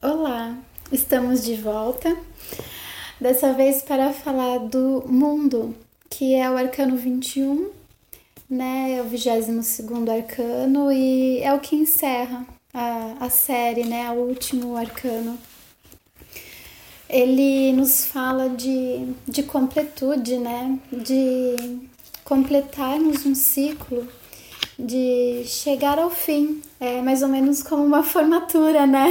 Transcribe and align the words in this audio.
Olá, 0.00 0.56
estamos 0.92 1.44
de 1.44 1.56
volta. 1.56 2.16
Dessa 3.20 3.52
vez 3.52 3.82
para 3.82 4.12
falar 4.12 4.58
do 4.58 5.04
mundo, 5.08 5.74
que 6.08 6.36
é 6.36 6.48
o 6.48 6.56
arcano 6.56 6.96
21, 6.96 7.68
né? 8.48 8.92
É 8.92 9.02
o 9.02 9.06
22 9.06 9.80
arcano 10.08 10.92
e 10.92 11.40
é 11.40 11.52
o 11.52 11.58
que 11.58 11.74
encerra 11.74 12.46
a, 12.72 13.16
a 13.18 13.28
série, 13.28 13.82
né? 13.82 14.08
O 14.12 14.20
último 14.20 14.76
arcano. 14.76 15.36
Ele 17.10 17.72
nos 17.72 18.04
fala 18.04 18.48
de, 18.50 19.12
de 19.26 19.42
completude, 19.42 20.38
né? 20.38 20.78
De 20.92 21.80
completarmos 22.22 23.26
um 23.26 23.34
ciclo 23.34 24.06
de 24.78 25.42
chegar 25.44 25.98
ao 25.98 26.10
fim. 26.10 26.62
É 26.78 27.02
mais 27.02 27.22
ou 27.22 27.28
menos 27.28 27.62
como 27.62 27.84
uma 27.84 28.02
formatura, 28.02 28.86
né? 28.86 29.08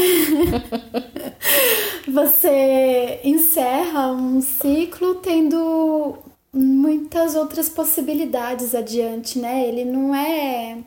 Você 2.08 3.20
encerra 3.24 4.12
um 4.14 4.40
ciclo 4.42 5.16
tendo 5.16 6.18
muitas 6.54 7.36
outras 7.36 7.68
possibilidades 7.68 8.74
adiante, 8.74 9.38
né? 9.38 9.68
Ele 9.68 9.84
não 9.84 10.16
é 10.16 10.78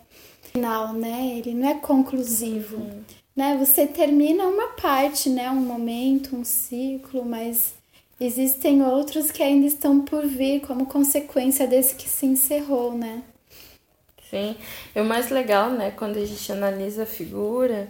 final, 0.52 0.94
né? 0.94 1.34
Ele 1.36 1.54
não 1.54 1.68
é 1.68 1.74
conclusivo. 1.74 2.78
Hum. 2.78 3.02
Né? 3.36 3.56
Você 3.58 3.86
termina 3.86 4.44
uma 4.44 4.68
parte, 4.68 5.28
né? 5.28 5.50
Um 5.50 5.60
momento, 5.60 6.34
um 6.34 6.44
ciclo, 6.44 7.24
mas 7.24 7.74
existem 8.18 8.82
outros 8.82 9.30
que 9.30 9.42
ainda 9.42 9.66
estão 9.66 10.00
por 10.00 10.26
vir 10.26 10.60
como 10.60 10.86
consequência 10.86 11.66
desse 11.66 11.94
que 11.94 12.08
se 12.08 12.26
encerrou, 12.26 12.94
né? 12.94 13.22
Sim, 14.30 14.56
e 14.94 15.00
o 15.00 15.04
mais 15.04 15.28
legal, 15.28 15.70
né, 15.70 15.92
quando 15.96 16.16
a 16.16 16.24
gente 16.24 16.52
analisa 16.52 17.02
a 17.02 17.06
figura, 17.06 17.88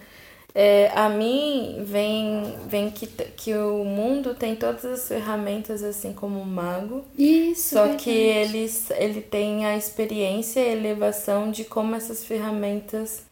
é, 0.55 0.91
a 0.95 1.09
mim 1.09 1.83
vem, 1.85 2.55
vem 2.67 2.91
que, 2.91 3.07
que 3.07 3.55
o 3.55 3.85
mundo 3.85 4.35
tem 4.35 4.57
todas 4.57 4.85
as 4.85 5.07
ferramentas, 5.07 5.83
assim 5.83 6.13
como 6.13 6.41
o 6.41 6.47
mago. 6.47 7.05
Isso. 7.17 7.75
Só 7.75 7.83
verdade. 7.83 8.05
que 8.05 8.11
ele, 8.11 8.71
ele 8.97 9.21
tem 9.21 9.67
a 9.67 9.77
experiência 9.77 10.61
e 10.61 10.71
a 10.71 10.73
elevação 10.73 11.51
de 11.51 11.65
como 11.65 11.95
essas 11.95 12.25
ferramentas 12.25 13.23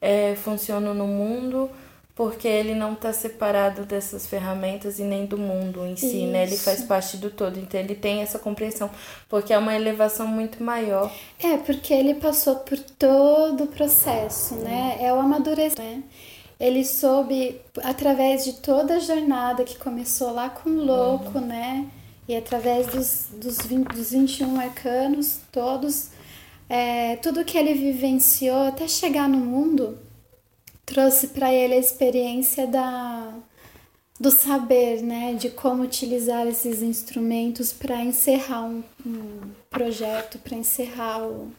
é, 0.00 0.34
funcionam 0.36 0.94
no 0.94 1.06
mundo 1.06 1.70
porque 2.18 2.48
ele 2.48 2.74
não 2.74 2.94
está 2.94 3.12
separado 3.12 3.84
dessas 3.84 4.26
ferramentas 4.26 4.98
e 4.98 5.04
nem 5.04 5.24
do 5.24 5.38
mundo 5.38 5.86
em 5.86 5.94
si, 5.94 6.24
Isso. 6.24 6.32
né? 6.32 6.42
Ele 6.42 6.56
faz 6.56 6.82
parte 6.82 7.16
do 7.16 7.30
todo, 7.30 7.60
então 7.60 7.78
ele 7.78 7.94
tem 7.94 8.22
essa 8.22 8.40
compreensão, 8.40 8.90
porque 9.28 9.52
é 9.52 9.58
uma 9.58 9.72
elevação 9.72 10.26
muito 10.26 10.60
maior. 10.60 11.14
É, 11.38 11.56
porque 11.58 11.94
ele 11.94 12.14
passou 12.14 12.56
por 12.56 12.76
todo 12.76 13.62
o 13.62 13.66
processo, 13.68 14.56
né? 14.56 14.98
É 15.00 15.12
o 15.12 15.20
amadurecimento, 15.20 15.80
né? 15.80 16.02
Ele 16.58 16.84
soube, 16.84 17.60
através 17.84 18.44
de 18.44 18.54
toda 18.54 18.96
a 18.96 18.98
jornada 18.98 19.62
que 19.62 19.78
começou 19.78 20.32
lá 20.32 20.50
com 20.50 20.70
o 20.70 20.84
louco, 20.84 21.38
uhum. 21.38 21.46
né? 21.46 21.86
E 22.26 22.34
através 22.36 22.88
dos, 22.88 23.26
dos, 23.30 23.58
20, 23.58 23.94
dos 23.94 24.10
21 24.10 24.58
arcanos, 24.58 25.38
todos, 25.52 26.08
é, 26.68 27.14
tudo 27.22 27.44
que 27.44 27.56
ele 27.56 27.74
vivenciou 27.74 28.66
até 28.66 28.88
chegar 28.88 29.28
no 29.28 29.38
mundo, 29.38 30.07
trouxe 30.88 31.28
para 31.28 31.52
ele 31.52 31.74
a 31.74 31.78
experiência 31.78 32.66
da 32.66 33.30
do 34.18 34.32
saber, 34.32 35.00
né, 35.00 35.34
de 35.34 35.48
como 35.48 35.84
utilizar 35.84 36.44
esses 36.48 36.82
instrumentos 36.82 37.72
para 37.72 38.02
encerrar 38.02 38.64
um, 38.64 38.82
um 39.06 39.52
projeto, 39.70 40.40
para 40.40 40.56
encerrar 40.56 41.22
o, 41.22 41.52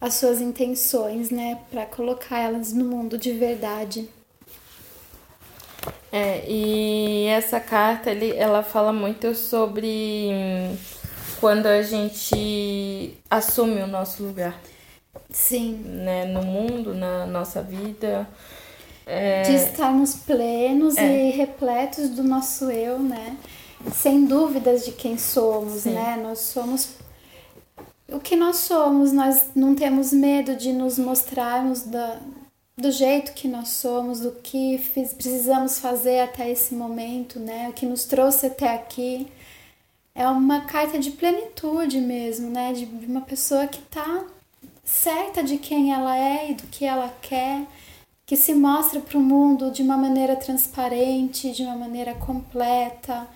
as 0.00 0.14
suas 0.14 0.40
intenções, 0.40 1.28
né, 1.28 1.58
para 1.70 1.84
colocar 1.84 2.38
elas 2.38 2.72
no 2.72 2.86
mundo 2.86 3.18
de 3.18 3.32
verdade. 3.32 4.08
É, 6.10 6.50
e 6.50 7.26
essa 7.26 7.60
carta 7.60 8.10
ele, 8.10 8.34
ela 8.34 8.62
fala 8.62 8.90
muito 8.90 9.34
sobre 9.34 10.30
hum, 10.32 10.76
quando 11.40 11.66
a 11.66 11.82
gente 11.82 13.18
assume 13.28 13.82
o 13.82 13.86
nosso 13.86 14.22
lugar. 14.22 14.58
Sim. 15.30 15.82
Né, 15.84 16.26
no 16.26 16.42
mundo, 16.42 16.94
na 16.94 17.26
nossa 17.26 17.62
vida. 17.62 18.28
É... 19.06 19.42
De 19.42 19.54
estarmos 19.54 20.14
plenos 20.14 20.96
é. 20.96 21.28
e 21.28 21.30
repletos 21.30 22.10
do 22.10 22.24
nosso 22.24 22.70
eu, 22.70 22.98
né? 22.98 23.36
Sem 23.94 24.24
dúvidas 24.24 24.84
de 24.84 24.92
quem 24.92 25.16
somos, 25.16 25.82
Sim. 25.82 25.90
né? 25.90 26.18
Nós 26.22 26.38
somos 26.40 26.96
o 28.08 28.20
que 28.20 28.36
nós 28.36 28.56
somos, 28.56 29.12
nós 29.12 29.50
não 29.54 29.74
temos 29.74 30.12
medo 30.12 30.54
de 30.54 30.72
nos 30.72 30.98
mostrarmos 30.98 31.82
da, 31.82 32.20
do 32.76 32.90
jeito 32.90 33.32
que 33.32 33.48
nós 33.48 33.68
somos, 33.68 34.20
do 34.20 34.32
que 34.32 34.78
fiz, 34.78 35.12
precisamos 35.12 35.78
fazer 35.78 36.20
até 36.20 36.50
esse 36.50 36.74
momento, 36.74 37.40
né? 37.40 37.68
O 37.68 37.72
que 37.72 37.86
nos 37.86 38.04
trouxe 38.04 38.46
até 38.46 38.74
aqui. 38.74 39.26
É 40.14 40.26
uma 40.28 40.62
carta 40.62 40.98
de 40.98 41.10
plenitude 41.10 42.00
mesmo, 42.00 42.50
né? 42.50 42.72
De, 42.72 42.86
de 42.86 43.06
uma 43.06 43.22
pessoa 43.22 43.66
que 43.66 43.80
está 43.80 44.24
certa 44.86 45.42
de 45.42 45.58
quem 45.58 45.92
ela 45.92 46.16
é 46.16 46.50
e 46.50 46.54
do 46.54 46.66
que 46.68 46.86
ela 46.86 47.12
quer, 47.20 47.66
que 48.24 48.36
se 48.36 48.54
mostra 48.54 49.00
para 49.00 49.18
o 49.18 49.20
mundo 49.20 49.70
de 49.70 49.82
uma 49.82 49.98
maneira 49.98 50.36
transparente, 50.36 51.52
de 51.52 51.62
uma 51.62 51.76
maneira 51.76 52.14
completa, 52.14 53.28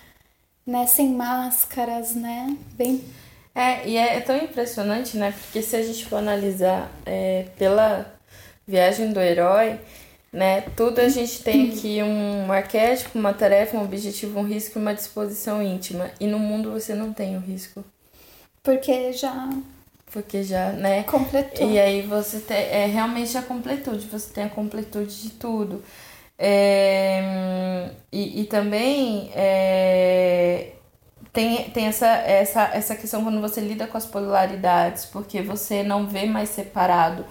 né, 0.66 0.87
sem 0.87 1.11
máscaras, 1.11 2.15
né, 2.15 2.56
bem 2.75 3.05
é, 3.55 3.87
e 3.87 3.97
é 3.97 4.21
tão 4.21 4.37
impressionante, 4.37 5.16
né? 5.16 5.33
Porque 5.33 5.61
se 5.61 5.75
a 5.77 5.83
gente 5.83 6.06
for 6.06 6.16
analisar 6.16 6.91
é, 7.05 7.47
pela 7.59 8.11
viagem 8.67 9.12
do 9.12 9.21
herói, 9.21 9.78
né? 10.32 10.62
Tudo 10.77 11.00
a 11.00 11.09
gente 11.09 11.43
tem 11.43 11.71
aqui 11.71 12.03
um 12.03 12.50
arquétipo, 12.53 13.19
uma 13.19 13.34
tarefa, 13.34 13.77
um 13.77 13.84
objetivo, 13.84 14.38
um 14.38 14.44
risco 14.44 14.78
e 14.78 14.82
uma 14.82 14.94
disposição 14.94 15.62
íntima. 15.62 16.11
E 16.21 16.27
no 16.27 16.38
mundo 16.38 16.71
você 16.71 16.94
não 16.94 17.12
tem 17.12 17.37
o 17.37 17.41
risco. 17.41 17.84
Porque 18.62 19.12
já 19.12 19.50
porque 20.12 20.43
já, 20.43 20.72
né? 20.72 21.03
Completou. 21.04 21.71
E 21.71 21.78
aí 21.78 22.03
você 22.03 22.41
tem 22.41 22.56
é 22.56 22.87
realmente 22.87 23.37
a 23.37 23.43
completude, 23.43 24.06
você 24.06 24.32
tem 24.32 24.44
a 24.44 24.48
completude 24.48 25.22
de 25.22 25.31
tudo. 25.31 25.82
É, 26.38 27.91
e, 28.10 28.41
e 28.41 28.44
também 28.47 29.31
é, 29.34 30.72
tem, 31.32 31.70
tem 31.70 31.87
essa, 31.87 32.06
essa, 32.06 32.62
essa 32.72 32.97
questão 32.97 33.22
quando 33.22 33.41
você 33.41 33.60
lida 33.60 33.87
com 33.87 33.97
as 33.99 34.06
polaridades, 34.06 35.04
porque 35.04 35.43
você 35.43 35.82
não 35.82 36.06
vê 36.06 36.25
mais 36.25 36.49
separado 36.49 37.25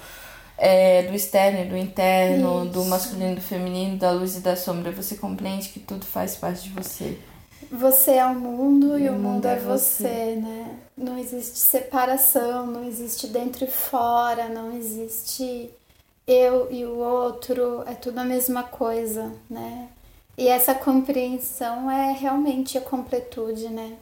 é, 0.57 1.03
do 1.03 1.15
externo 1.15 1.61
e 1.61 1.65
do 1.65 1.77
interno, 1.77 2.65
Isso. 2.65 2.73
do 2.73 2.85
masculino 2.85 3.31
e 3.31 3.35
do 3.35 3.41
feminino, 3.41 3.97
da 3.97 4.11
luz 4.11 4.37
e 4.37 4.41
da 4.41 4.55
sombra. 4.55 4.91
Você 4.91 5.15
compreende 5.15 5.69
que 5.69 5.79
tudo 5.79 6.05
faz 6.05 6.35
parte 6.35 6.63
de 6.63 6.69
você. 6.69 7.17
Você 7.71 8.11
é 8.11 8.25
o 8.25 8.35
mundo 8.35 8.97
e, 8.97 9.03
e 9.03 9.09
o 9.09 9.13
mundo, 9.13 9.23
mundo 9.23 9.45
é, 9.47 9.53
é 9.53 9.59
você, 9.59 10.03
você, 10.03 10.35
né? 10.35 10.79
Não 10.97 11.17
existe 11.17 11.59
separação, 11.59 12.65
não 12.65 12.83
existe 12.83 13.27
dentro 13.27 13.63
e 13.63 13.67
fora, 13.67 14.49
não 14.49 14.75
existe 14.75 15.69
eu 16.27 16.71
e 16.71 16.85
o 16.85 16.97
outro, 16.97 17.83
é 17.87 17.93
tudo 17.93 18.19
a 18.19 18.23
mesma 18.23 18.63
coisa, 18.63 19.31
né? 19.49 19.87
E 20.37 20.47
essa 20.47 20.73
compreensão 20.73 21.89
é 21.89 22.13
realmente 22.13 22.77
a 22.77 22.81
completude, 22.81 23.67
né? 23.67 23.93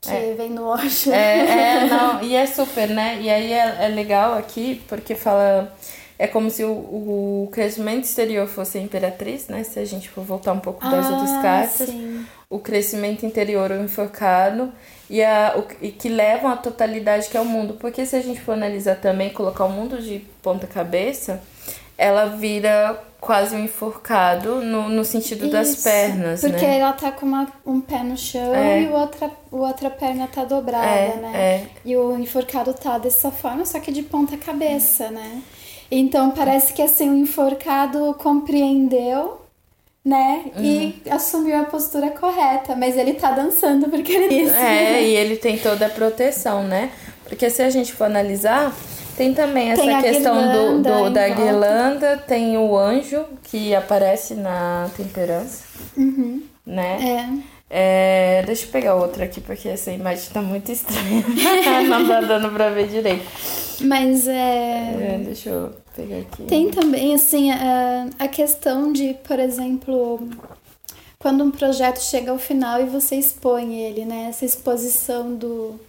Que 0.00 0.10
é. 0.10 0.34
vem 0.34 0.50
no 0.50 0.66
Osho. 0.66 1.12
É, 1.12 1.38
é, 1.38 1.86
não, 1.90 2.22
e 2.22 2.34
é 2.34 2.46
super, 2.46 2.88
né? 2.90 3.20
E 3.20 3.30
aí 3.30 3.52
é, 3.52 3.86
é 3.86 3.88
legal 3.88 4.34
aqui, 4.34 4.82
porque 4.88 5.14
fala 5.14 5.74
é 6.18 6.26
como 6.26 6.50
se 6.50 6.62
o, 6.62 6.70
o 6.70 7.48
crescimento 7.52 8.04
exterior 8.04 8.46
fosse 8.46 8.78
a 8.78 8.80
imperatriz, 8.80 9.48
né? 9.48 9.64
Se 9.64 9.78
a 9.78 9.84
gente 9.84 10.08
for 10.08 10.24
voltar 10.24 10.52
um 10.52 10.60
pouco 10.60 10.80
das 10.88 11.06
ah, 11.06 11.10
outras 11.10 11.30
cartas. 11.42 11.88
Sim. 11.88 12.24
O 12.48 12.58
crescimento 12.60 13.26
interior, 13.26 13.70
o 13.72 13.82
enforcado, 13.82 14.72
e, 15.10 15.22
a, 15.22 15.54
o, 15.56 15.84
e 15.84 15.90
que 15.90 16.08
levam 16.08 16.50
à 16.50 16.56
totalidade 16.56 17.28
que 17.28 17.36
é 17.36 17.40
o 17.40 17.44
mundo. 17.44 17.74
Porque 17.80 18.06
se 18.06 18.14
a 18.14 18.20
gente 18.20 18.40
for 18.40 18.52
analisar 18.52 18.96
também, 18.96 19.30
colocar 19.30 19.64
o 19.64 19.70
mundo 19.70 20.00
de 20.00 20.20
ponta 20.40 20.66
cabeça, 20.66 21.42
ela 21.98 22.26
vira 22.26 22.96
quase 23.20 23.56
um 23.56 23.64
enforcado 23.64 24.60
no, 24.60 24.88
no 24.88 25.04
sentido 25.04 25.44
Isso, 25.44 25.52
das 25.52 25.82
pernas, 25.82 26.42
porque 26.42 26.66
né? 26.66 26.78
ela 26.78 26.92
tá 26.92 27.10
com 27.10 27.24
uma, 27.24 27.48
um 27.64 27.80
pé 27.80 28.02
no 28.02 28.18
chão 28.18 28.54
é. 28.54 28.82
e 28.82 28.86
a 28.86 28.90
outra, 28.90 29.30
outra 29.50 29.88
perna 29.88 30.28
tá 30.28 30.44
dobrada, 30.44 30.86
é, 30.86 31.16
né? 31.16 31.32
É. 31.34 31.66
E 31.86 31.96
o 31.96 32.18
enforcado 32.18 32.74
tá 32.74 32.98
dessa 32.98 33.30
forma, 33.30 33.64
só 33.64 33.80
que 33.80 33.90
de 33.90 34.02
ponta 34.02 34.36
cabeça, 34.36 35.10
né? 35.10 35.42
Então 35.90 36.30
parece 36.30 36.72
que 36.72 36.82
assim 36.82 37.10
o 37.10 37.16
enforcado 37.16 38.14
compreendeu, 38.18 39.40
né? 40.04 40.44
Uhum. 40.56 40.62
E 40.62 41.02
assumiu 41.10 41.58
a 41.60 41.64
postura 41.64 42.10
correta, 42.10 42.74
mas 42.76 42.96
ele 42.96 43.14
tá 43.14 43.30
dançando 43.30 43.88
porque 43.88 44.12
ele 44.12 44.28
disse. 44.28 44.56
É, 44.56 45.02
e 45.02 45.16
ele 45.16 45.36
tem 45.36 45.58
toda 45.58 45.86
a 45.86 45.90
proteção, 45.90 46.62
né? 46.62 46.90
Porque 47.24 47.48
se 47.48 47.62
a 47.62 47.70
gente 47.70 47.92
for 47.92 48.04
analisar, 48.04 48.74
tem 49.16 49.32
também 49.32 49.70
essa 49.70 49.82
tem 49.82 50.02
questão 50.02 50.34
do, 50.52 50.76
do 50.78 50.82
da 50.82 50.98
volta. 50.98 51.28
guirlanda, 51.28 52.16
tem 52.18 52.58
o 52.58 52.76
anjo 52.76 53.24
que 53.44 53.74
aparece 53.74 54.34
na 54.34 54.90
temperança. 54.96 55.64
Uhum. 55.96 56.42
Né? 56.66 56.98
É. 57.02 57.53
É, 57.68 58.42
deixa 58.46 58.66
eu 58.66 58.70
pegar 58.70 58.94
outra 58.94 59.24
aqui, 59.24 59.40
porque 59.40 59.68
essa 59.68 59.90
imagem 59.90 60.30
tá 60.32 60.40
muito 60.40 60.70
estranha. 60.70 61.24
Não 61.88 62.06
tá 62.06 62.20
dando 62.20 62.50
pra 62.50 62.70
ver 62.70 62.88
direito. 62.88 63.24
Mas 63.80 64.28
é... 64.28 65.14
é. 65.14 65.20
Deixa 65.24 65.50
eu 65.50 65.72
pegar 65.96 66.18
aqui. 66.18 66.44
Tem 66.44 66.70
também, 66.70 67.14
assim, 67.14 67.50
a, 67.50 68.08
a 68.18 68.28
questão 68.28 68.92
de, 68.92 69.14
por 69.26 69.38
exemplo, 69.40 70.28
quando 71.18 71.42
um 71.42 71.50
projeto 71.50 72.00
chega 72.00 72.30
ao 72.30 72.38
final 72.38 72.80
e 72.80 72.84
você 72.84 73.16
expõe 73.16 73.80
ele, 73.80 74.04
né? 74.04 74.26
Essa 74.28 74.44
exposição 74.44 75.34
do, 75.34 75.80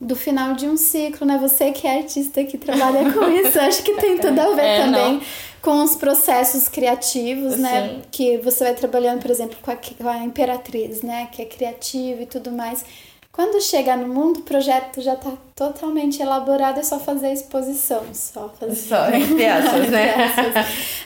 do 0.00 0.14
final 0.14 0.54
de 0.54 0.66
um 0.66 0.76
ciclo, 0.76 1.26
né? 1.26 1.38
Você 1.40 1.70
que 1.72 1.86
é 1.86 1.98
artista 1.98 2.44
que 2.44 2.58
trabalha 2.58 3.10
com 3.12 3.30
isso, 3.30 3.58
acho 3.58 3.82
que 3.82 3.94
tem 3.94 4.18
tudo 4.18 4.38
a 4.38 4.54
ver 4.54 4.62
é, 4.62 4.84
também. 4.84 5.14
Não 5.14 5.22
com 5.62 5.84
os 5.84 5.94
processos 5.94 6.68
criativos, 6.68 7.56
né? 7.56 7.88
Sim. 7.88 8.02
Que 8.10 8.38
você 8.38 8.64
vai 8.64 8.74
trabalhando, 8.74 9.22
por 9.22 9.30
exemplo, 9.30 9.56
com 9.62 9.70
a, 9.70 9.76
com 9.76 10.08
a 10.08 10.18
Imperatriz, 10.18 11.02
né? 11.02 11.28
Que 11.30 11.42
é 11.42 11.44
criativa 11.44 12.22
e 12.22 12.26
tudo 12.26 12.50
mais. 12.50 12.84
Quando 13.30 13.62
chega 13.62 13.96
no 13.96 14.12
mundo, 14.12 14.40
o 14.40 14.42
projeto 14.42 15.00
já 15.00 15.14
está 15.14 15.32
totalmente 15.56 16.20
elaborado, 16.20 16.78
é 16.78 16.82
só 16.82 16.98
fazer 16.98 17.28
a 17.28 17.32
exposição, 17.32 18.02
só 18.12 18.50
fazer. 18.60 18.74
Só, 18.74 19.08
entre 19.08 19.46
aspas, 19.48 19.88
né? 19.88 20.14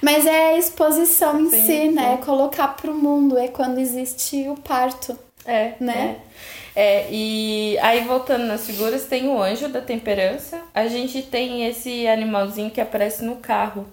Mas 0.03 0.27
é 0.27 0.55
a 0.55 0.59
exposição 0.59 1.39
em 1.39 1.51
sim, 1.51 1.61
si, 1.61 1.67
sim. 1.67 1.91
né? 1.93 2.15
É 2.15 2.25
colocar 2.25 2.69
para 2.69 2.91
o 2.91 2.95
mundo, 2.95 3.39
é 3.39 3.47
quando 3.47 3.79
existe 3.79 4.49
o 4.49 4.57
parto. 4.57 5.17
É, 5.45 5.75
né? 5.79 6.17
É. 6.75 7.05
é. 7.05 7.09
e 7.13 7.79
aí 7.81 8.03
voltando 8.03 8.45
nas 8.45 8.67
figuras, 8.67 9.05
tem 9.05 9.29
o 9.29 9.41
anjo 9.41 9.69
da 9.69 9.81
temperança. 9.81 10.61
A 10.75 10.89
gente 10.89 11.23
tem 11.23 11.65
esse 11.65 12.09
animalzinho 12.09 12.73
que 12.73 12.81
aparece 12.81 13.23
no 13.23 13.37
carro 13.37 13.87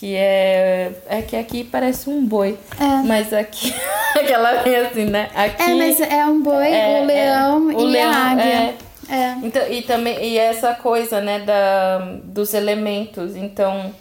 que 0.00 0.16
é 0.16 0.92
é 1.06 1.20
que 1.20 1.36
aqui 1.36 1.62
parece 1.62 2.08
um 2.08 2.24
boi 2.24 2.58
é. 2.80 3.06
mas 3.06 3.34
aqui 3.34 3.74
aquela 4.18 4.62
vem 4.62 4.74
assim 4.76 5.04
né 5.04 5.28
aqui 5.34 5.62
é 5.62 5.74
mas 5.74 6.00
é 6.00 6.24
um 6.24 6.42
boi 6.42 6.72
é, 6.72 7.02
o 7.02 7.04
leão 7.04 7.70
é, 7.70 7.74
o 7.74 7.80
e 7.80 7.84
leão, 7.84 8.10
a 8.10 8.16
águia 8.30 8.44
é. 8.44 8.74
é. 9.10 9.36
Então, 9.42 9.62
e 9.70 9.82
também 9.82 10.24
e 10.24 10.38
essa 10.38 10.72
coisa 10.72 11.20
né 11.20 11.40
da 11.40 11.98
dos 12.24 12.54
elementos 12.54 13.36
então 13.36 13.94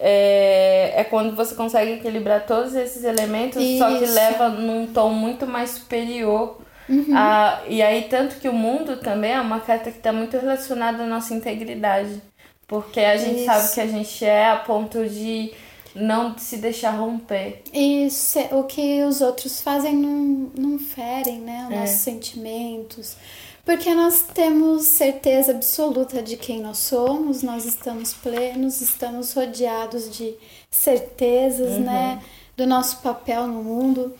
é, 0.00 0.94
é 0.96 1.04
quando 1.04 1.36
você 1.36 1.54
consegue 1.54 1.92
equilibrar 1.92 2.46
todos 2.46 2.74
esses 2.74 3.04
elementos 3.04 3.62
Isso. 3.62 3.78
só 3.78 3.98
que 3.98 4.06
leva 4.06 4.48
num 4.48 4.86
tom 4.86 5.10
muito 5.10 5.46
mais 5.46 5.70
superior 5.70 6.64
Uhum. 6.86 7.16
A, 7.16 7.62
e 7.66 7.80
aí, 7.80 8.02
tanto 8.10 8.36
que 8.36 8.46
o 8.46 8.52
mundo 8.52 8.98
também 8.98 9.32
é 9.32 9.40
uma 9.40 9.58
carta 9.58 9.90
que 9.90 9.96
está 9.96 10.12
muito 10.12 10.36
relacionada 10.36 11.02
à 11.02 11.06
nossa 11.06 11.32
integridade. 11.32 12.20
Porque 12.66 13.00
a 13.00 13.16
gente 13.16 13.36
Isso. 13.36 13.46
sabe 13.46 13.74
que 13.74 13.80
a 13.80 13.86
gente 13.86 14.24
é 14.24 14.50
a 14.50 14.56
ponto 14.56 15.06
de 15.08 15.52
não 15.94 16.36
se 16.36 16.56
deixar 16.56 16.90
romper. 16.90 17.62
Isso, 17.72 18.38
o 18.50 18.64
que 18.64 19.02
os 19.04 19.20
outros 19.20 19.60
fazem 19.60 19.94
não, 19.94 20.50
não 20.56 20.78
ferem, 20.78 21.40
né? 21.40 21.66
Os 21.68 21.74
é. 21.74 21.80
nossos 21.80 22.00
sentimentos. 22.00 23.16
Porque 23.64 23.94
nós 23.94 24.22
temos 24.34 24.84
certeza 24.84 25.52
absoluta 25.52 26.22
de 26.22 26.36
quem 26.36 26.60
nós 26.60 26.78
somos, 26.78 27.42
nós 27.42 27.64
estamos 27.64 28.12
plenos, 28.12 28.82
estamos 28.82 29.32
rodeados 29.32 30.10
de 30.10 30.34
certezas, 30.70 31.72
uhum. 31.72 31.84
né? 31.84 32.22
Do 32.56 32.66
nosso 32.66 32.98
papel 32.98 33.46
no 33.46 33.62
mundo. 33.62 34.14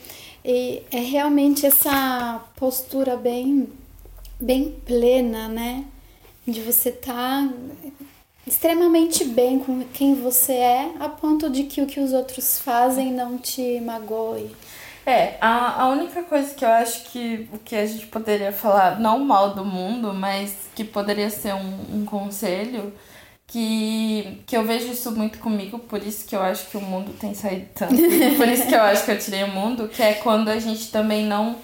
E 0.45 0.83
é 0.91 0.99
realmente 0.99 1.67
essa 1.67 2.43
postura 2.57 3.17
bem, 3.17 3.69
bem 4.41 4.77
plena, 4.87 5.49
né? 5.49 5.85
De 6.47 6.61
você 6.63 6.91
estar 6.91 7.13
tá 7.13 7.53
extremamente 8.47 9.25
bem 9.25 9.59
com 9.59 9.85
quem 9.93 10.15
você 10.15 10.53
é, 10.53 10.91
a 11.01 11.09
ponto 11.09 11.49
de 11.49 11.65
que 11.65 11.81
o 11.81 11.87
que 11.87 12.01
os 12.01 12.13
outros 12.13 12.59
fazem 12.59 13.13
não 13.13 13.39
te 13.39 13.81
magoe. 13.81 14.51
É, 15.07 15.37
a, 15.41 15.83
a 15.83 15.89
única 15.89 16.23
coisa 16.23 16.55
que 16.55 16.65
eu 16.65 16.69
acho 16.69 17.05
que 17.11 17.49
o 17.53 17.59
que 17.59 17.77
a 17.77 17.87
gente 17.87 18.07
poderia 18.07 18.53
falar, 18.53 18.99
não 18.99 19.19
mal 19.19 19.55
do 19.55 19.65
mundo, 19.65 20.15
mas 20.15 20.55
que 20.75 20.83
poderia 20.83 21.29
ser 21.29 21.55
um, 21.55 22.01
um 22.01 22.05
conselho, 22.07 22.93
que, 23.47 24.43
que 24.47 24.57
eu 24.57 24.65
vejo 24.65 24.89
isso 24.89 25.13
muito 25.13 25.39
comigo, 25.39 25.79
por 25.79 26.03
isso 26.03 26.27
que 26.27 26.35
eu 26.35 26.43
acho 26.43 26.69
que 26.69 26.77
o 26.77 26.81
mundo 26.81 27.13
tem 27.19 27.35
saído 27.35 27.67
tanto. 27.75 27.95
por 28.37 28.49
isso 28.49 28.67
que 28.67 28.75
eu 28.75 28.83
acho 28.83 29.05
que 29.05 29.11
eu 29.11 29.19
tirei 29.19 29.45
o 29.45 29.53
mundo, 29.53 29.89
que 29.89 30.03
é 30.03 30.15
quando 30.15 30.49
a 30.49 30.59
gente 30.59 30.91
também 30.91 31.25
não 31.25 31.57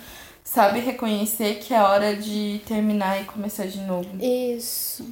sabe 0.45 0.81
reconhecer 0.81 1.61
que 1.61 1.73
é 1.73 1.81
hora 1.81 2.15
de 2.15 2.61
terminar 2.67 3.23
e 3.23 3.25
começar 3.25 3.67
de 3.67 3.81
novo. 3.81 4.09
Isso 4.21 5.07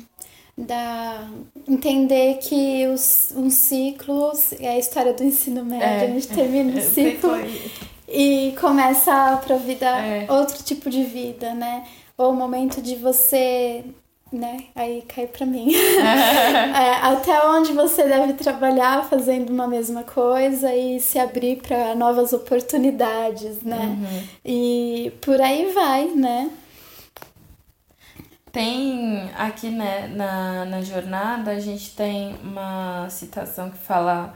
da 0.59 1.29
entender 1.69 2.39
que 2.39 2.85
os, 2.89 3.33
um 3.37 3.49
ciclo 3.49 4.33
é 4.59 4.71
a 4.71 4.79
história 4.79 5.13
do 5.13 5.23
ensino 5.23 5.65
médio, 5.65 5.87
é, 5.87 6.05
a 6.05 6.07
gente 6.09 6.27
termina 6.27 6.77
o 6.77 6.83
ciclo 6.83 7.31
e 8.09 8.55
começa 8.61 9.37
para 9.37 9.57
vida 9.57 9.87
é. 9.87 10.27
outro 10.29 10.61
tipo 10.65 10.91
de 10.91 11.05
vida, 11.05 11.55
né? 11.55 11.85
Ou 12.17 12.33
o 12.33 12.35
momento 12.35 12.83
de 12.83 12.97
você, 12.97 13.85
né? 14.33 14.65
Aí 14.75 15.05
cai 15.07 15.29
para 15.29 15.47
mim. 15.47 15.73
é, 15.77 16.91
até 17.03 17.41
onde 17.47 17.73
você 17.73 18.03
deve 18.03 18.33
trabalhar 18.33 19.09
fazendo 19.09 19.51
uma 19.51 19.69
mesma 19.69 20.03
coisa 20.03 20.75
e 20.75 20.99
se 20.99 21.21
abrir 21.21 21.63
para 21.63 21.95
novas 21.95 22.33
oportunidades, 22.33 23.63
né? 23.63 23.97
Uhum. 23.97 24.23
E 24.45 25.13
por 25.21 25.41
aí 25.41 25.71
vai, 25.73 26.07
né? 26.07 26.51
Tem 28.59 29.31
aqui 29.39 29.69
né, 29.69 30.11
na, 30.17 30.65
na 30.65 30.83
jornada, 30.83 31.53
a 31.53 31.61
gente 31.61 31.95
tem 31.95 32.35
uma 32.43 33.09
citação 33.09 33.71
que 33.71 33.79
fala. 33.79 34.35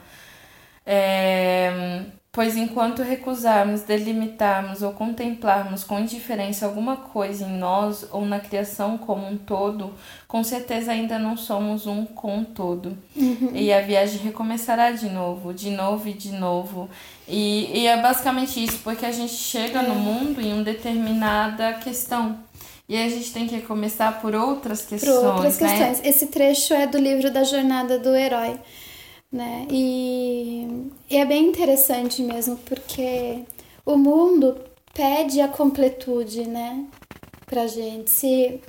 É, 0.87 2.05
pois 2.31 2.57
enquanto 2.57 3.03
recusarmos, 3.03 3.83
delimitarmos 3.83 4.81
ou 4.81 4.93
contemplarmos 4.93 5.83
com 5.83 5.99
indiferença 5.99 6.67
alguma 6.67 6.99
coisa 6.99 7.45
em 7.45 7.59
nós 7.59 8.07
ou 8.13 8.25
na 8.25 8.39
criação 8.39 8.97
como 8.97 9.27
um 9.27 9.37
todo, 9.37 9.93
com 10.29 10.45
certeza 10.45 10.93
ainda 10.93 11.19
não 11.19 11.37
somos 11.37 11.89
um 11.89 12.07
com 12.07 12.43
o 12.43 12.45
todo. 12.45 12.97
Uhum. 13.17 13.51
E 13.53 13.73
a 13.73 13.81
viagem 13.81 14.21
recomeçará 14.21 14.93
de 14.93 15.09
novo, 15.09 15.53
de 15.53 15.71
novo 15.71 16.09
e 16.09 16.13
de 16.13 16.31
novo. 16.31 16.89
E, 17.27 17.77
e 17.77 17.87
é 17.89 18.01
basicamente 18.01 18.63
isso, 18.63 18.79
porque 18.85 19.05
a 19.05 19.11
gente 19.11 19.35
chega 19.35 19.81
é. 19.81 19.89
no 19.89 19.97
mundo 19.97 20.41
em 20.41 20.53
uma 20.53 20.63
determinada 20.63 21.73
questão. 21.73 22.39
E 22.93 22.97
a 22.99 23.09
gente 23.09 23.33
tem 23.33 23.47
que 23.47 23.62
começar 23.62 24.21
por 24.21 24.35
outras 24.35 24.85
questões. 24.85 25.17
Por 25.17 25.25
outras 25.25 25.59
né? 25.59 25.67
questões. 25.67 26.06
Esse 26.06 26.27
trecho 26.27 26.75
é 26.75 26.87
do 26.87 26.99
livro 26.99 27.31
da 27.31 27.43
Jornada 27.43 27.99
do 27.99 28.15
Herói. 28.15 28.61
Né? 29.33 29.67
E, 29.71 30.91
e 31.09 31.17
é 31.17 31.25
bem 31.25 31.49
interessante 31.49 32.21
mesmo, 32.21 32.59
porque 32.59 33.44
o 33.87 33.97
mundo 33.97 34.61
pede 34.93 35.41
a 35.41 35.49
completude, 35.49 36.47
né? 36.47 36.85
Pra 37.47 37.67
gente. 37.67 38.11
Se, 38.11 38.61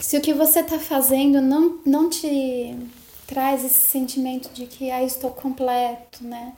se 0.00 0.16
o 0.16 0.20
que 0.20 0.34
você 0.34 0.60
tá 0.60 0.80
fazendo 0.80 1.40
não, 1.40 1.78
não 1.86 2.10
te 2.10 2.74
traz 3.28 3.64
esse 3.64 3.90
sentimento 3.90 4.52
de 4.52 4.66
que 4.66 4.90
ah, 4.90 5.04
estou 5.04 5.30
completo, 5.30 6.24
né? 6.24 6.52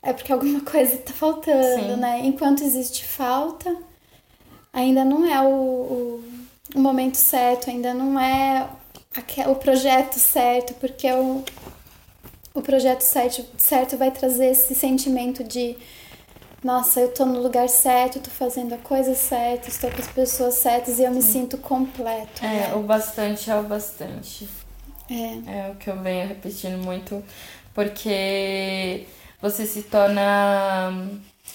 É 0.00 0.12
porque 0.12 0.32
alguma 0.32 0.60
coisa 0.70 0.96
tá 0.98 1.12
faltando, 1.12 1.94
Sim. 1.94 1.96
né? 1.96 2.20
Enquanto 2.22 2.62
existe 2.62 3.04
falta, 3.04 3.76
ainda 4.72 5.04
não 5.04 5.26
é 5.26 5.40
o, 5.40 5.50
o, 5.50 6.35
o 6.76 6.80
momento 6.80 7.16
certo, 7.16 7.70
ainda 7.70 7.94
não 7.94 8.20
é 8.20 8.68
o 9.48 9.54
projeto 9.54 10.18
certo, 10.18 10.74
porque 10.74 11.10
o, 11.10 11.42
o 12.52 12.60
projeto 12.60 13.00
certo, 13.00 13.46
certo 13.56 13.96
vai 13.96 14.10
trazer 14.10 14.48
esse 14.48 14.74
sentimento 14.74 15.42
de 15.42 15.74
nossa, 16.62 17.00
eu 17.00 17.08
tô 17.12 17.24
no 17.24 17.40
lugar 17.40 17.68
certo, 17.68 18.20
tô 18.20 18.30
fazendo 18.30 18.74
a 18.74 18.78
coisa 18.78 19.14
certa, 19.14 19.68
estou 19.68 19.90
com 19.90 20.02
as 20.02 20.08
pessoas 20.08 20.54
certas 20.54 20.98
e 20.98 21.04
eu 21.04 21.10
me 21.10 21.22
Sim. 21.22 21.32
sinto 21.32 21.56
completo. 21.56 22.44
É, 22.44 22.68
né? 22.68 22.74
o 22.74 22.82
bastante 22.82 23.50
é 23.50 23.56
o 23.56 23.62
bastante. 23.62 24.46
É. 25.08 25.68
É 25.68 25.70
o 25.70 25.76
que 25.76 25.88
eu 25.88 25.98
venho 26.02 26.28
repetindo 26.28 26.84
muito, 26.84 27.24
porque 27.72 29.06
você 29.40 29.64
se 29.64 29.82
torna 29.82 31.08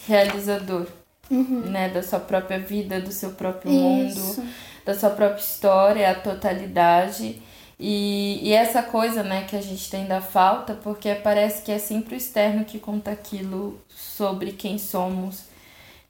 realizador 0.08 0.88
uhum. 1.32 1.62
né? 1.62 1.90
Da 1.90 2.04
sua 2.04 2.20
própria 2.20 2.60
vida, 2.60 3.00
do 3.00 3.12
seu 3.12 3.32
próprio 3.32 3.72
Isso. 3.72 4.42
mundo, 4.42 4.50
da 4.86 4.94
sua 4.94 5.10
própria 5.10 5.42
história, 5.42 6.10
a 6.10 6.16
totalidade. 6.16 7.42
E, 7.80 8.40
e 8.44 8.54
essa 8.54 8.84
coisa, 8.84 9.24
né, 9.24 9.46
que 9.50 9.56
a 9.56 9.62
gente 9.62 9.90
tem 9.90 10.06
da 10.06 10.22
falta, 10.22 10.76
porque 10.76 11.16
parece 11.16 11.64
que 11.64 11.72
é 11.72 11.80
sempre 11.80 12.16
o 12.16 12.18
externo 12.18 12.64
que 12.64 12.80
conta 12.80 13.12
aquilo 13.12 13.80
sobre 13.90 14.52
quem 14.52 14.78
somos. 14.78 15.46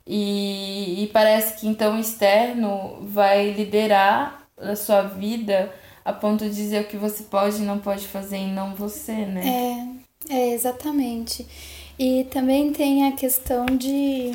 E, 0.05 1.03
e 1.03 1.07
parece 1.07 1.59
que 1.59 1.67
então 1.67 1.95
o 1.95 1.99
externo 1.99 2.97
vai 3.01 3.51
liderar 3.51 4.45
a 4.57 4.75
sua 4.75 5.03
vida 5.03 5.71
a 6.03 6.11
ponto 6.11 6.43
de 6.43 6.53
dizer 6.53 6.81
o 6.81 6.87
que 6.87 6.97
você 6.97 7.23
pode 7.23 7.57
e 7.57 7.65
não 7.65 7.79
pode 7.79 8.07
fazer 8.07 8.37
e 8.37 8.47
não 8.47 8.75
você, 8.75 9.13
né? 9.25 9.95
É, 10.29 10.33
é 10.33 10.53
exatamente. 10.53 11.47
E 11.97 12.25
também 12.25 12.73
tem 12.73 13.07
a 13.07 13.11
questão 13.11 13.65
de 13.65 14.31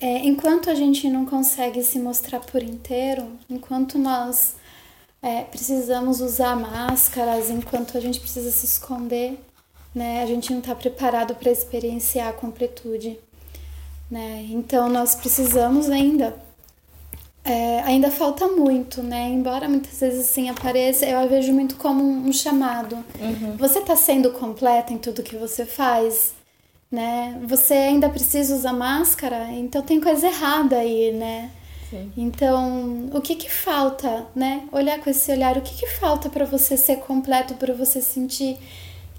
é, 0.00 0.18
enquanto 0.18 0.70
a 0.70 0.74
gente 0.74 1.08
não 1.08 1.24
consegue 1.24 1.82
se 1.82 1.98
mostrar 1.98 2.40
por 2.40 2.62
inteiro, 2.62 3.26
enquanto 3.48 3.98
nós 3.98 4.54
é, 5.22 5.42
precisamos 5.42 6.20
usar 6.20 6.56
máscaras, 6.56 7.50
enquanto 7.50 7.96
a 7.96 8.00
gente 8.00 8.20
precisa 8.20 8.50
se 8.50 8.66
esconder, 8.66 9.38
né, 9.94 10.22
a 10.22 10.26
gente 10.26 10.52
não 10.52 10.58
está 10.58 10.74
preparado 10.74 11.34
para 11.34 11.50
experienciar 11.50 12.28
a 12.28 12.32
completude. 12.32 13.18
né? 14.10 14.46
Então 14.50 14.88
nós 14.88 15.14
precisamos 15.14 15.88
ainda 15.90 16.36
é, 17.46 17.80
ainda 17.82 18.10
falta 18.10 18.48
muito, 18.48 19.02
né? 19.04 19.28
Embora 19.28 19.68
muitas 19.68 20.00
vezes 20.00 20.28
assim 20.28 20.50
apareça, 20.50 21.06
eu 21.06 21.16
a 21.16 21.26
vejo 21.26 21.52
muito 21.52 21.76
como 21.76 22.02
um 22.02 22.32
chamado. 22.32 22.96
Uhum. 23.20 23.56
Você 23.56 23.78
está 23.78 23.94
sendo 23.94 24.32
completa 24.32 24.92
em 24.92 24.98
tudo 24.98 25.22
que 25.22 25.36
você 25.36 25.64
faz, 25.64 26.34
né? 26.90 27.40
Você 27.44 27.74
ainda 27.74 28.08
precisa 28.08 28.54
usar 28.54 28.72
máscara, 28.72 29.50
então 29.52 29.82
tem 29.82 30.00
coisa 30.00 30.26
errada 30.26 30.78
aí, 30.78 31.12
né? 31.12 31.50
Sim. 31.90 32.12
Então, 32.16 33.10
o 33.12 33.20
que 33.20 33.34
que 33.36 33.50
falta, 33.50 34.26
né? 34.34 34.62
Olhar 34.72 34.98
com 35.00 35.10
esse 35.10 35.30
olhar, 35.30 35.56
o 35.56 35.62
que 35.62 35.76
que 35.76 35.86
falta 35.86 36.28
para 36.28 36.44
você 36.44 36.76
ser 36.76 36.96
completo, 36.96 37.54
para 37.54 37.74
você 37.74 38.00
sentir 38.00 38.58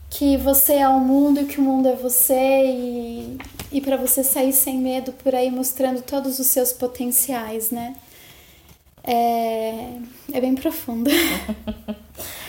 que 0.09 0.37
você 0.37 0.75
é 0.75 0.87
o 0.87 0.99
mundo 0.99 1.41
e 1.41 1.45
que 1.45 1.59
o 1.59 1.63
mundo 1.63 1.87
é 1.87 1.95
você 1.95 2.33
e, 2.65 3.37
e 3.71 3.81
para 3.81 3.97
você 3.97 4.23
sair 4.23 4.53
sem 4.53 4.77
medo 4.77 5.11
por 5.11 5.35
aí 5.35 5.51
mostrando 5.51 6.01
todos 6.01 6.39
os 6.39 6.47
seus 6.47 6.71
potenciais, 6.71 7.71
né? 7.71 7.95
é, 9.07 9.97
é 10.33 10.41
bem 10.41 10.53
profundo. 10.53 11.09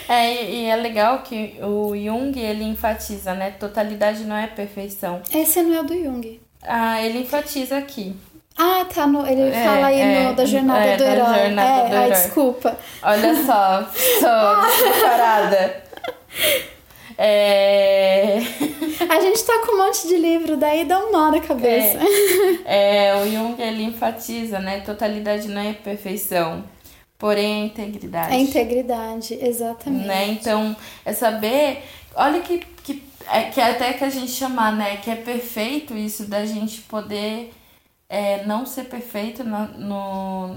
é, 0.09 0.51
e 0.51 0.65
é 0.65 0.77
legal 0.77 1.21
que 1.21 1.57
o 1.63 1.95
Jung, 1.95 2.39
ele 2.39 2.65
enfatiza, 2.65 3.35
né? 3.35 3.51
Totalidade 3.51 4.25
não 4.25 4.37
é 4.37 4.47
perfeição. 4.47 5.21
Esse 5.33 5.63
não 5.63 5.75
é 5.75 5.81
o 5.81 5.85
do 5.85 5.95
Jung. 5.95 6.41
Ah, 6.63 7.01
ele 7.03 7.21
enfatiza 7.21 7.77
aqui. 7.77 8.17
Ah, 8.57 8.85
tá. 8.93 9.07
No, 9.07 9.27
ele 9.27 9.43
é, 9.43 9.65
fala 9.65 9.87
aí 9.87 10.01
é, 10.01 10.25
no, 10.25 10.35
da 10.35 10.45
jornada 10.45 10.81
é, 10.81 10.97
do 10.97 11.05
herói. 11.05 11.39
Jornada 11.39 11.71
é, 11.71 11.89
do 11.89 11.95
herói. 11.95 12.11
desculpa. 12.11 12.79
Olha 13.03 13.35
só, 13.45 13.83
tô 13.83 14.83
preparada. 14.83 15.83
É... 17.21 18.39
A 19.09 19.21
gente 19.21 19.43
tá 19.45 19.59
com 19.67 19.75
um 19.75 19.87
monte 19.87 20.07
de 20.07 20.17
livro, 20.17 20.57
daí 20.57 20.85
dá 20.85 21.01
um 21.01 21.11
nó 21.11 21.33
na 21.33 21.41
cabeça. 21.41 21.99
É, 22.65 23.07
é, 23.07 23.17
o 23.17 23.29
Jung 23.29 23.61
ele 23.61 23.83
enfatiza, 23.83 24.61
né? 24.61 24.81
Totalidade 24.81 25.49
não 25.49 25.61
é 25.61 25.73
perfeição, 25.73 26.65
porém 27.19 27.63
é 27.63 27.67
integridade. 27.67 28.35
É 28.35 28.39
integridade, 28.39 29.39
exatamente. 29.41 30.07
Né? 30.07 30.29
Então, 30.29 30.77
é 31.05 31.13
saber. 31.13 31.83
Olha 32.15 32.41
que, 32.41 32.59
que, 32.59 33.03
é, 33.31 33.43
que 33.45 33.61
é 33.61 33.73
até 33.73 33.93
que 33.93 34.05
a 34.05 34.11
gente 34.11 34.31
chamar, 34.31 34.73
né? 34.75 34.97
Que 34.99 35.11
é 35.11 35.17
perfeito 35.17 35.97
isso 35.97 36.25
da 36.27 36.47
gente 36.47 36.81
poder 36.83 37.53
é, 38.09 38.45
não 38.47 38.65
ser 38.65 38.85
perfeito 38.85 39.45
na, 39.45 39.67
no, 39.67 40.57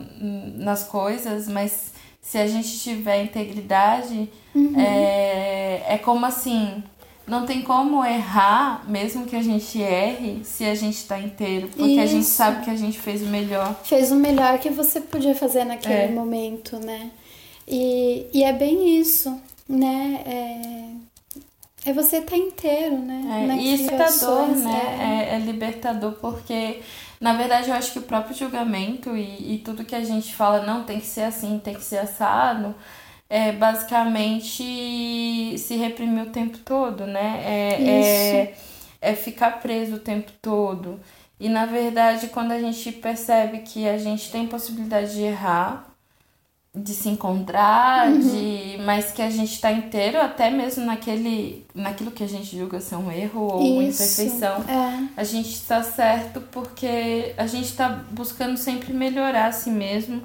nas 0.56 0.84
coisas, 0.84 1.48
mas 1.48 1.92
se 2.22 2.38
a 2.38 2.48
gente 2.48 2.80
tiver 2.80 3.24
integridade, 3.24 4.30
uhum. 4.54 4.80
é, 4.80 5.96
é 5.96 5.98
como 5.98 6.26
assim, 6.26 6.84
não 7.28 7.46
tem 7.46 7.62
como 7.62 8.04
errar, 8.04 8.84
mesmo 8.88 9.26
que 9.26 9.36
a 9.36 9.42
gente 9.42 9.82
erre, 9.82 10.44
se 10.44 10.66
a 10.66 10.76
gente 10.76 11.06
tá 11.06 11.20
inteiro. 11.20 11.68
Porque 11.68 11.92
Isso. 11.92 12.02
a 12.02 12.06
gente 12.06 12.26
sabe 12.26 12.64
que 12.64 12.70
a 12.70 12.76
gente 12.76 13.00
fez 13.00 13.22
o 13.22 13.28
melhor. 13.28 13.76
Fez 13.84 14.12
o 14.12 14.16
melhor 14.16 14.60
que 14.60 14.70
você 14.70 15.00
podia 15.00 15.36
fazer 15.36 15.64
naquele 15.64 15.94
é. 15.94 16.08
momento, 16.10 16.78
né? 16.80 17.12
E, 17.68 18.28
e 18.34 18.44
é 18.44 18.52
bem 18.52 19.00
isso, 19.00 19.40
né? 19.70 20.22
É, 20.26 21.90
é 21.90 21.94
você 21.94 22.18
estar 22.18 22.32
tá 22.32 22.38
inteiro, 22.38 22.98
né? 22.98 23.48
É, 23.50 23.62
e 23.62 23.76
libertador, 23.78 24.48
né? 24.48 25.30
É. 25.30 25.34
é, 25.34 25.36
é 25.36 25.40
libertador 25.40 26.14
porque 26.14 26.82
na 27.22 27.34
verdade, 27.34 27.70
eu 27.70 27.76
acho 27.76 27.94
que 27.94 28.00
o 28.00 28.02
próprio 28.02 28.36
julgamento 28.36 29.16
e, 29.16 29.54
e 29.54 29.58
tudo 29.60 29.86
que 29.86 29.94
a 29.94 30.04
gente 30.04 30.34
fala, 30.34 30.66
não, 30.66 30.84
tem 30.84 31.00
que 31.00 31.06
ser 31.06 31.22
assim, 31.22 31.62
tem 31.64 31.76
que 31.76 31.84
ser 31.84 32.00
assado, 32.00 32.74
é 33.32 33.54
basicamente 33.54 35.58
se 35.58 35.78
reprimir 35.78 36.24
o 36.24 36.32
tempo 36.32 36.58
todo, 36.58 37.08
né? 37.08 37.42
É, 37.46 37.82
é, 37.82 38.56
é 39.00 39.16
ficar 39.16 39.62
preso 39.62 39.96
o 39.96 40.00
tempo 40.00 40.34
todo. 40.42 41.00
E 41.40 41.48
na 41.48 41.66
verdade, 41.66 42.28
quando 42.28 42.52
a 42.52 42.60
gente 42.60 42.92
percebe 42.92 43.60
que 43.60 43.88
a 43.88 43.98
gente 43.98 44.30
tem 44.30 44.48
possibilidade 44.48 45.14
de 45.14 45.22
errar, 45.22 45.96
de 46.76 46.94
se 46.94 47.08
encontrar, 47.08 48.10
uhum. 48.10 48.20
de 48.20 48.78
mas 48.84 49.14
que 49.14 49.22
a 49.22 49.30
gente 49.30 49.54
está 49.54 49.72
inteiro 49.72 50.20
até 50.20 50.50
mesmo 50.50 50.86
naquele 50.86 51.66
naquilo 51.74 52.12
que 52.12 52.26
a 52.26 52.28
gente 52.28 52.58
julga 52.58 52.82
ser 52.82 52.98
um 52.98 53.10
erro 53.10 53.44
ou 53.44 53.62
Isso, 53.62 53.72
uma 53.72 53.84
imperfeição. 53.84 54.58
É. 54.68 55.08
A 55.16 55.24
gente 55.24 55.52
está 55.52 55.82
certo 55.82 56.42
porque 56.52 57.34
a 57.38 57.48
gente 57.48 57.68
está 57.68 57.88
buscando 58.12 58.58
sempre 58.58 58.92
melhorar 58.92 59.48
a 59.48 59.52
si 59.54 59.70
mesmo 59.70 60.22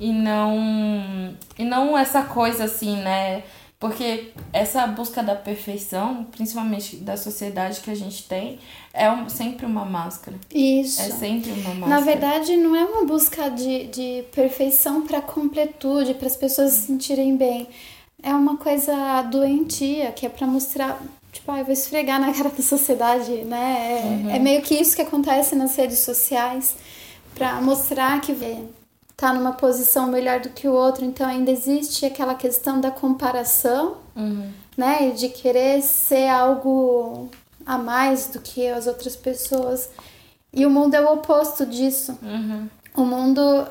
e 0.00 0.12
não 0.12 1.34
e 1.58 1.64
não 1.64 1.96
essa 1.96 2.22
coisa 2.22 2.64
assim, 2.64 2.96
né? 2.96 3.42
Porque 3.78 4.32
essa 4.54 4.86
busca 4.86 5.22
da 5.22 5.34
perfeição, 5.34 6.24
principalmente 6.24 6.96
da 6.96 7.14
sociedade 7.14 7.80
que 7.80 7.90
a 7.90 7.94
gente 7.94 8.26
tem, 8.26 8.58
é 8.92 9.10
um, 9.10 9.28
sempre 9.28 9.66
uma 9.66 9.84
máscara. 9.84 10.38
Isso. 10.52 11.02
É 11.02 11.10
sempre 11.10 11.50
uma 11.50 11.74
máscara. 11.74 11.88
Na 11.88 12.00
verdade, 12.00 12.56
não 12.56 12.74
é 12.74 12.84
uma 12.84 13.04
busca 13.04 13.50
de, 13.50 13.86
de 13.88 14.24
perfeição 14.34 15.06
para 15.06 15.20
completude, 15.20 16.14
para 16.14 16.26
as 16.26 16.36
pessoas 16.36 16.72
se 16.72 16.86
sentirem 16.86 17.36
bem. 17.36 17.68
É 18.22 18.34
uma 18.34 18.56
coisa 18.56 19.20
doentia, 19.22 20.10
que 20.10 20.24
é 20.24 20.30
para 20.30 20.46
mostrar. 20.46 20.98
Tipo, 21.30 21.52
ah, 21.52 21.58
eu 21.58 21.64
vou 21.66 21.74
esfregar 21.74 22.18
na 22.18 22.32
cara 22.32 22.48
da 22.48 22.62
sociedade, 22.62 23.30
né? 23.44 24.00
É, 24.00 24.06
uhum. 24.06 24.30
é 24.30 24.38
meio 24.38 24.62
que 24.62 24.74
isso 24.74 24.96
que 24.96 25.02
acontece 25.02 25.54
nas 25.54 25.76
redes 25.76 25.98
sociais, 25.98 26.74
para 27.34 27.60
mostrar 27.60 28.18
que 28.22 28.32
tá 29.16 29.32
numa 29.32 29.52
posição 29.52 30.08
melhor 30.08 30.40
do 30.40 30.50
que 30.50 30.68
o 30.68 30.72
outro, 30.72 31.04
então 31.04 31.26
ainda 31.26 31.50
existe 31.50 32.04
aquela 32.04 32.34
questão 32.34 32.80
da 32.80 32.90
comparação, 32.90 33.96
uhum. 34.14 34.50
né? 34.76 35.10
De 35.10 35.28
querer 35.30 35.82
ser 35.82 36.28
algo 36.28 37.30
a 37.64 37.78
mais 37.78 38.26
do 38.26 38.40
que 38.40 38.68
as 38.68 38.86
outras 38.86 39.16
pessoas. 39.16 39.88
E 40.52 40.66
o 40.66 40.70
mundo 40.70 40.94
é 40.94 41.00
o 41.00 41.14
oposto 41.14 41.64
disso. 41.64 42.16
Uhum. 42.22 42.68
O 42.94 43.04
mundo, 43.04 43.66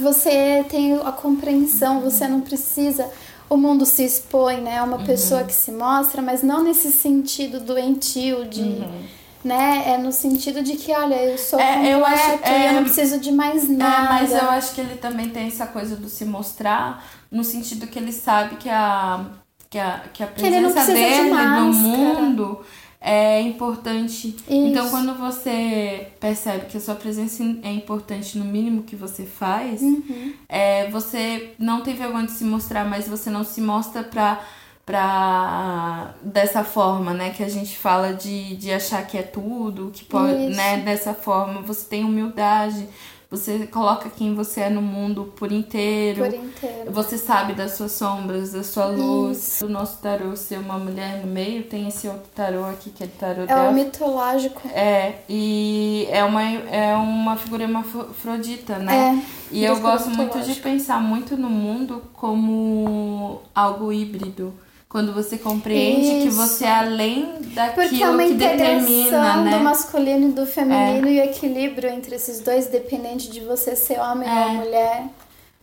você 0.00 0.64
tem 0.68 0.94
a 0.94 1.12
compreensão, 1.12 1.96
uhum. 1.96 2.10
você 2.10 2.26
não 2.26 2.40
precisa. 2.40 3.08
O 3.50 3.56
mundo 3.56 3.84
se 3.84 4.02
expõe, 4.02 4.62
né? 4.62 4.76
É 4.76 4.82
uma 4.82 5.04
pessoa 5.04 5.42
uhum. 5.42 5.46
que 5.46 5.54
se 5.54 5.70
mostra, 5.72 6.22
mas 6.22 6.42
não 6.42 6.64
nesse 6.64 6.90
sentido 6.90 7.60
doentio 7.60 8.46
de 8.46 8.62
uhum 8.62 9.06
né? 9.46 9.84
É 9.86 9.98
no 9.98 10.10
sentido 10.10 10.62
de 10.62 10.76
que, 10.76 10.92
olha, 10.92 11.14
eu 11.14 11.38
sou 11.38 11.58
é, 11.58 11.94
eu 11.94 12.04
acho, 12.04 12.30
é, 12.42 12.62
e 12.62 12.66
eu 12.66 12.72
não 12.74 12.82
preciso 12.82 13.18
de 13.20 13.30
mais 13.30 13.68
nada. 13.68 14.04
É, 14.04 14.08
mas 14.08 14.32
eu 14.32 14.50
acho 14.50 14.74
que 14.74 14.80
ele 14.80 14.96
também 14.96 15.30
tem 15.30 15.46
essa 15.46 15.66
coisa 15.66 15.96
do 15.96 16.08
se 16.08 16.24
mostrar, 16.24 17.06
no 17.30 17.44
sentido 17.44 17.86
que 17.86 17.98
ele 17.98 18.12
sabe 18.12 18.56
que 18.56 18.68
a, 18.68 19.24
que 19.70 19.78
a, 19.78 20.02
que 20.12 20.22
a 20.22 20.26
presença 20.26 20.84
que 20.84 20.92
dele 20.92 21.24
de 21.24 21.30
no 21.30 21.72
mundo 21.72 22.60
é 23.00 23.40
importante. 23.40 24.28
Isso. 24.28 24.44
Então, 24.48 24.90
quando 24.90 25.14
você 25.14 26.08
percebe 26.18 26.66
que 26.66 26.76
a 26.76 26.80
sua 26.80 26.96
presença 26.96 27.40
é 27.62 27.72
importante 27.72 28.36
no 28.36 28.44
mínimo 28.44 28.82
que 28.82 28.96
você 28.96 29.24
faz, 29.24 29.80
uhum. 29.80 30.32
é, 30.48 30.90
você 30.90 31.54
não 31.56 31.82
tem 31.82 31.94
vergonha 31.94 32.26
de 32.26 32.32
se 32.32 32.44
mostrar, 32.44 32.84
mas 32.84 33.06
você 33.06 33.30
não 33.30 33.44
se 33.44 33.60
mostra 33.60 34.02
pra 34.02 34.40
pra 34.86 36.14
dessa 36.22 36.62
forma, 36.62 37.12
né, 37.12 37.30
que 37.30 37.42
a 37.42 37.48
gente 37.48 37.76
fala 37.76 38.14
de, 38.14 38.54
de 38.54 38.70
achar 38.72 39.04
que 39.04 39.18
é 39.18 39.22
tudo, 39.22 39.90
que 39.92 40.04
pode, 40.04 40.46
Isso. 40.46 40.56
né, 40.56 40.78
dessa 40.78 41.12
forma, 41.12 41.60
você 41.60 41.84
tem 41.86 42.04
humildade, 42.04 42.88
você 43.28 43.66
coloca 43.66 44.08
quem 44.08 44.36
você 44.36 44.60
é 44.60 44.70
no 44.70 44.80
mundo 44.80 45.32
por 45.36 45.50
inteiro. 45.50 46.24
Por 46.24 46.32
inteiro. 46.32 46.92
Você 46.92 47.18
sabe 47.18 47.54
das 47.54 47.72
suas 47.72 47.90
sombras, 47.90 48.52
da 48.52 48.62
sua 48.62 48.86
luz. 48.86 49.38
Isso. 49.38 49.66
O 49.66 49.68
nosso 49.68 50.00
tarô 50.00 50.36
ser 50.36 50.60
uma 50.60 50.78
mulher 50.78 51.26
no 51.26 51.32
meio, 51.32 51.64
tem 51.64 51.88
esse 51.88 52.06
outro 52.06 52.28
tarô 52.32 52.64
aqui 52.66 52.90
que 52.90 53.02
é 53.02 53.06
o 53.06 53.10
tarô 53.10 53.42
É 53.48 53.68
o 53.68 53.72
mitológico. 53.74 54.68
É, 54.68 55.16
e 55.28 56.06
é 56.12 56.22
uma, 56.22 56.42
é 56.44 56.94
uma 56.94 57.36
figura 57.36 57.64
hermafrodita, 57.64 58.78
né? 58.78 59.20
É, 59.20 59.26
e 59.50 59.64
eu 59.64 59.80
gosto 59.80 60.08
muito 60.10 60.40
de 60.42 60.54
pensar 60.60 61.00
muito 61.00 61.36
no 61.36 61.50
mundo 61.50 62.04
como 62.12 63.42
algo 63.52 63.92
híbrido 63.92 64.54
quando 64.96 65.12
você 65.12 65.36
compreende 65.36 66.06
Isso. 66.06 66.22
que 66.22 66.30
você 66.30 66.64
é 66.64 66.70
além 66.70 67.30
daquilo 67.52 67.86
Porque 67.86 68.02
é 68.02 68.08
uma 68.08 68.24
que 68.24 68.32
determina, 68.32 69.36
né? 69.42 69.58
do 69.58 69.62
masculino 69.62 70.30
e 70.30 70.32
do 70.32 70.46
feminino 70.46 71.06
é. 71.06 71.12
e 71.12 71.20
o 71.20 71.24
equilíbrio 71.24 71.90
entre 71.90 72.14
esses 72.14 72.40
dois 72.40 72.68
dependente 72.68 73.28
de 73.28 73.40
você 73.40 73.76
ser 73.76 74.00
homem 74.00 74.26
é. 74.26 74.46
ou 74.46 74.52
mulher, 74.54 75.04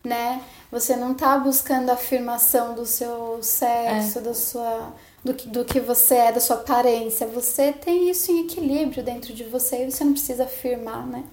né? 0.04 0.40
Você 0.72 0.96
não 0.96 1.16
tá 1.16 1.36
buscando 1.40 1.90
a 1.90 1.94
afirmação 1.94 2.76
do 2.76 2.86
seu 2.86 3.40
sexo, 3.42 4.20
é. 4.20 4.22
da 4.22 4.36
sua 4.36 4.94
do 5.24 5.34
que, 5.34 5.48
do 5.48 5.66
que 5.66 5.80
você 5.80 6.14
é, 6.14 6.32
da 6.32 6.40
sua 6.40 6.58
aparência. 6.58 7.26
Você 7.26 7.72
tem 7.72 8.12
isso 8.12 8.32
em 8.32 8.42
equilíbrio 8.42 9.02
dentro 9.02 9.34
de 9.34 9.44
você 9.46 9.84
e 9.84 9.90
você 9.90 10.04
não 10.04 10.14
precisa 10.14 10.44
afirmar, 10.44 11.08
né? 11.08 11.24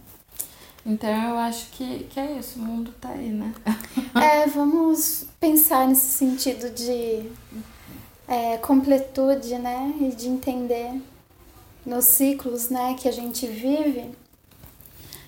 Então 0.87 1.11
eu 1.11 1.37
acho 1.37 1.67
que, 1.73 2.05
que 2.05 2.19
é 2.19 2.33
isso, 2.39 2.59
o 2.59 2.63
mundo 2.63 2.95
tá 2.99 3.11
aí, 3.11 3.29
né? 3.29 3.53
é, 4.15 4.47
vamos 4.47 5.27
pensar 5.39 5.87
nesse 5.87 6.17
sentido 6.17 6.71
de 6.71 7.29
é, 8.31 8.57
completude, 8.59 9.59
né? 9.59 9.93
E 10.01 10.15
de 10.15 10.29
entender 10.29 11.03
nos 11.85 12.05
ciclos, 12.05 12.69
né, 12.69 12.95
que 12.95 13.09
a 13.09 13.13
gente 13.13 13.47
vive, 13.47 14.11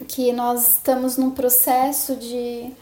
que 0.06 0.32
nós 0.32 0.68
estamos 0.68 1.16
num 1.16 1.30
processo 1.32 2.14
de 2.14 2.72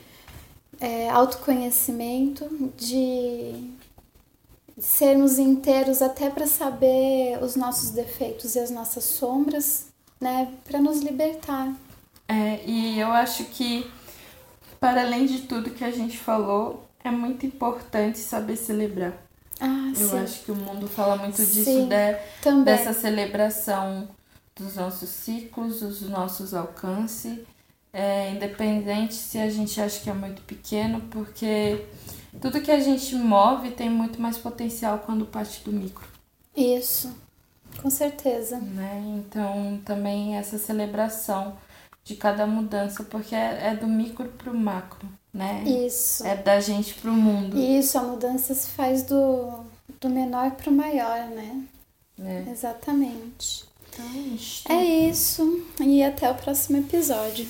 é, 0.79 1.09
autoconhecimento, 1.09 2.47
de 2.77 3.71
sermos 4.79 5.39
inteiros 5.39 6.03
até 6.03 6.29
para 6.29 6.47
saber 6.47 7.39
os 7.43 7.57
nossos 7.57 7.91
defeitos 7.91 8.55
e 8.57 8.59
as 8.59 8.71
nossas 8.71 9.05
sombras, 9.05 9.87
né, 10.21 10.53
para 10.65 10.81
nos 10.81 11.01
libertar. 11.01 11.73
É, 12.29 12.61
e 12.67 12.99
eu 12.99 13.09
acho 13.09 13.45
que 13.45 13.91
para 14.79 15.03
além 15.03 15.27
de 15.27 15.43
tudo 15.43 15.71
que 15.71 15.85
a 15.85 15.91
gente 15.91 16.19
falou, 16.19 16.87
é 17.03 17.11
muito 17.11 17.47
importante 17.47 18.19
saber 18.19 18.57
celebrar. 18.57 19.30
Ah, 19.61 19.93
eu 19.97 20.09
sim. 20.09 20.19
acho 20.19 20.41
que 20.45 20.53
o 20.53 20.57
mundo 20.57 20.89
fala 20.89 21.17
muito 21.17 21.37
disso, 21.37 21.65
Sim, 21.65 21.89
de, 21.89 22.17
também. 22.43 22.65
dessa 22.65 22.93
celebração 22.93 24.09
dos 24.57 24.77
nossos 24.77 25.09
ciclos, 25.09 25.81
dos 25.81 26.03
nossos 26.03 26.55
alcances, 26.55 27.41
é, 27.93 28.31
independente 28.31 29.15
se 29.15 29.39
a 29.39 29.51
gente 29.51 29.81
acha 29.81 30.01
que 30.01 30.09
é 30.11 30.15
muito 30.15 30.43
pequeno, 30.43 31.01
porque 31.11 31.85
tudo 32.41 32.61
que 32.61 32.71
a 32.71 32.81
gente 32.81 33.15
move 33.17 33.73
tem 33.73 33.91
muito 33.91 34.21
mais 34.21 34.39
potencial 34.39 35.01
quando 35.01 35.27
parte 35.27 35.63
do 35.65 35.73
micro. 35.73 36.07
Isso, 36.57 37.15
com 37.83 37.91
certeza. 37.91 38.59
Né? 38.59 39.03
Então, 39.19 39.81
também 39.85 40.37
essa 40.37 40.59
celebração 40.59 41.57
de 42.05 42.17
cada 42.17 42.47
mudança, 42.47 43.05
porque 43.05 43.35
é, 43.35 43.69
é 43.69 43.77
do 43.77 43.87
micro 43.87 44.29
pro 44.31 44.55
macro, 44.55 45.09
né? 45.33 45.63
Isso. 45.65 46.27
É 46.27 46.37
da 46.37 46.61
gente 46.61 46.95
pro 46.95 47.13
mundo. 47.13 47.59
Isso, 47.59 47.99
a 47.99 48.03
mudança 48.03 48.55
se 48.55 48.69
faz 48.71 49.03
do, 49.03 49.65
do 50.01 50.09
menor 50.09 50.53
pro 50.53 50.73
maior, 50.73 51.27
né? 51.29 51.63
É. 52.23 52.51
Exatamente. 52.51 53.65
Então, 53.89 54.77
é. 54.77 54.81
É 54.81 55.09
isso. 55.09 55.65
E 55.81 56.03
até 56.03 56.31
o 56.31 56.35
próximo 56.35 56.79
episódio. 56.79 57.47